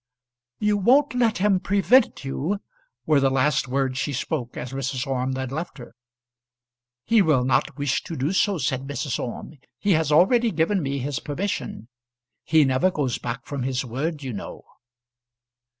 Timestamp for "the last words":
3.19-3.99